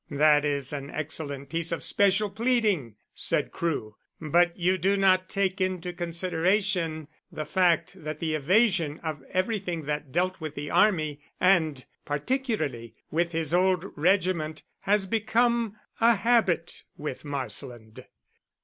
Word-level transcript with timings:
"That 0.09 0.43
is 0.45 0.73
an 0.73 0.89
excellent 0.89 1.49
piece 1.49 1.71
of 1.71 1.83
special 1.83 2.31
pleading," 2.31 2.95
said 3.13 3.51
Crewe. 3.51 3.97
"But 4.19 4.57
you 4.57 4.79
do 4.79 4.97
not 4.97 5.29
take 5.29 5.61
into 5.61 5.93
consideration 5.93 7.07
the 7.31 7.45
fact 7.45 8.03
that 8.03 8.17
the 8.19 8.33
evasion 8.33 8.99
of 9.03 9.21
everything 9.29 9.83
that 9.83 10.11
dealt 10.11 10.41
with 10.41 10.55
the 10.55 10.71
Army, 10.71 11.21
and 11.39 11.85
particularly 12.03 12.95
with 13.11 13.31
his 13.31 13.53
old 13.53 13.95
regiment, 13.95 14.63
has 14.79 15.05
become 15.05 15.75
a 15.99 16.15
habit 16.15 16.81
with 16.97 17.23
Marsland." 17.23 18.03